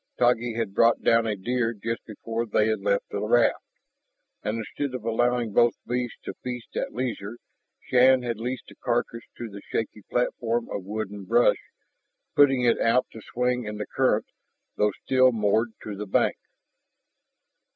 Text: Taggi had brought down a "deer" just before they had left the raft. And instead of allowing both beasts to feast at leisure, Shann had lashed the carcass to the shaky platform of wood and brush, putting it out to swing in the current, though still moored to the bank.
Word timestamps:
Taggi 0.17 0.55
had 0.55 0.73
brought 0.73 1.03
down 1.03 1.27
a 1.27 1.35
"deer" 1.35 1.73
just 1.75 2.03
before 2.07 2.47
they 2.47 2.65
had 2.65 2.81
left 2.81 3.07
the 3.11 3.21
raft. 3.21 3.61
And 4.41 4.57
instead 4.57 4.95
of 4.95 5.03
allowing 5.05 5.53
both 5.53 5.75
beasts 5.85 6.17
to 6.23 6.33
feast 6.43 6.75
at 6.75 6.91
leisure, 6.91 7.37
Shann 7.81 8.23
had 8.23 8.39
lashed 8.39 8.65
the 8.67 8.73
carcass 8.83 9.21
to 9.37 9.47
the 9.47 9.61
shaky 9.71 10.01
platform 10.09 10.67
of 10.71 10.85
wood 10.85 11.11
and 11.11 11.27
brush, 11.27 11.69
putting 12.35 12.63
it 12.63 12.79
out 12.81 13.05
to 13.11 13.21
swing 13.21 13.65
in 13.65 13.77
the 13.77 13.85
current, 13.85 14.25
though 14.75 14.91
still 15.05 15.31
moored 15.31 15.73
to 15.83 15.95
the 15.95 16.07
bank. 16.07 16.37